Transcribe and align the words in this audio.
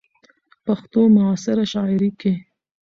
،پښتو 0.65 0.99
معاصره 1.15 1.65
شاعرۍ 1.71 2.09
کې 2.19 2.33